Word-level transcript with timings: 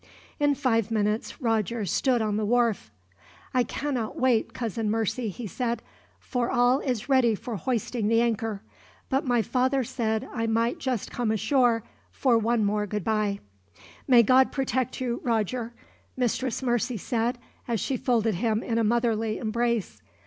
In 0.39 0.55
five 0.55 0.89
minutes, 0.89 1.39
Roger 1.39 1.85
stood 1.85 2.23
on 2.23 2.35
the 2.35 2.43
wharf. 2.43 2.89
"I 3.53 3.61
cannot 3.61 4.17
wait, 4.19 4.51
Cousin 4.51 4.89
Mercy," 4.89 5.29
he 5.29 5.45
said, 5.45 5.83
"for 6.19 6.49
all 6.49 6.79
is 6.79 7.07
ready 7.07 7.35
for 7.35 7.55
hoisting 7.55 8.07
the 8.07 8.19
anchor; 8.19 8.63
but 9.09 9.27
my 9.27 9.43
father 9.43 9.83
said 9.83 10.27
I 10.33 10.47
might 10.47 10.79
just 10.79 11.11
come 11.11 11.29
ashore, 11.29 11.83
for 12.11 12.35
one 12.35 12.65
more 12.65 12.87
goodbye." 12.87 13.41
"May 14.07 14.23
God 14.23 14.51
protect 14.51 14.99
you, 14.99 15.21
Roger," 15.23 15.71
Mistress 16.17 16.63
Mercy 16.63 16.97
said, 16.97 17.37
as 17.67 17.79
she 17.79 17.95
folded 17.95 18.33
him 18.33 18.63
in 18.63 18.79
a 18.79 18.83
motherly 18.83 19.37
embrace. 19.37 20.01